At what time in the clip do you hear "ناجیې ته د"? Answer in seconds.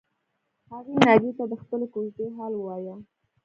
1.05-1.53